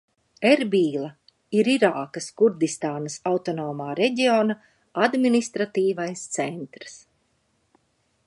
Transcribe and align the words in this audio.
Erbīla 0.51 1.09
ir 1.57 1.67
Irākas 1.73 2.29
Kurdistānas 2.41 3.17
autonomā 3.33 3.91
reģiona 4.01 4.57
administratīvais 5.09 6.27
centrs. 6.39 6.97